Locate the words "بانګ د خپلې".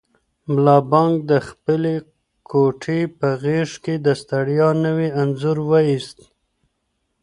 0.91-1.95